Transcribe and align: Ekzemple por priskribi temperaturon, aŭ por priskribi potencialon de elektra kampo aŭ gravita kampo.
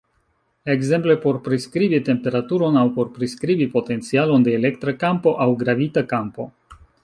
Ekzemple 0.75 1.15
por 1.25 1.37
priskribi 1.47 1.99
temperaturon, 2.07 2.79
aŭ 2.83 2.87
por 2.97 3.13
priskribi 3.19 3.69
potencialon 3.77 4.49
de 4.49 4.57
elektra 4.61 4.99
kampo 5.07 5.39
aŭ 5.47 5.51
gravita 5.65 6.09
kampo. 6.15 6.53